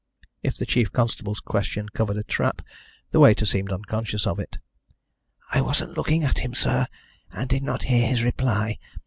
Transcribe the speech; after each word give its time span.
If 0.41 0.57
the 0.57 0.65
chief 0.65 0.91
constable's 0.91 1.39
question 1.39 1.89
covered 1.89 2.17
a 2.17 2.23
trap, 2.23 2.63
the 3.11 3.19
waiter 3.19 3.45
seemed 3.45 3.71
unconscious 3.71 4.25
of 4.25 4.39
it. 4.39 4.57
"I 5.51 5.61
wasn't 5.61 5.95
looking 5.95 6.23
at 6.23 6.39
him, 6.39 6.55
sir, 6.55 6.87
and 7.31 7.47
did 7.47 7.61
not 7.61 7.83
hear 7.83 8.07
his 8.07 8.23
reply. 8.23 8.79